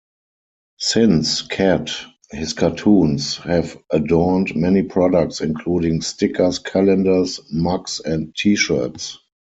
[0.79, 1.91] Since "Cat",
[2.31, 9.19] his cartoons have adorned many products including stickers, calendars, mugs, and t-shirts.